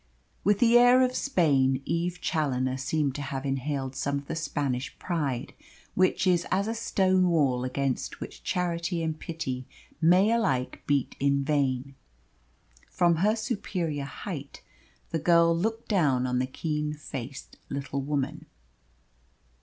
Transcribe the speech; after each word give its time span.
With 0.43 0.57
the 0.57 0.79
air 0.79 1.03
of 1.03 1.13
Spain 1.15 1.79
Eve 1.85 2.19
Challoner 2.19 2.77
seemed 2.77 3.13
to 3.13 3.21
have 3.21 3.45
inhaled 3.45 3.95
some 3.95 4.17
of 4.17 4.25
the 4.25 4.35
Spanish 4.35 4.97
pride, 4.97 5.53
which 5.93 6.25
is 6.25 6.47
as 6.49 6.67
a 6.67 6.73
stone 6.73 7.27
wall 7.29 7.63
against 7.63 8.19
which 8.19 8.41
charity 8.43 9.03
and 9.03 9.19
pity 9.19 9.67
may 10.01 10.31
alike 10.31 10.81
beat 10.87 11.15
in 11.19 11.43
vain. 11.43 11.93
From 12.89 13.17
her 13.17 13.35
superior 13.35 14.05
height 14.05 14.63
the 15.11 15.19
girl 15.19 15.55
looked 15.55 15.87
down 15.89 16.25
on 16.25 16.39
the 16.39 16.47
keen 16.47 16.95
faced 16.95 17.57
little 17.69 18.01
woman. 18.01 18.47